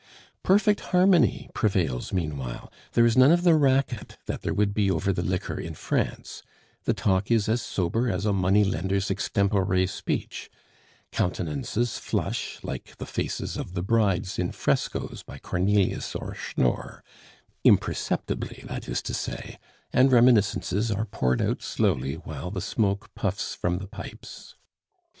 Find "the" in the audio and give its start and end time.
3.43-3.53, 5.13-5.21, 6.85-6.93, 12.97-13.05, 13.75-13.83, 22.49-22.59, 23.77-23.87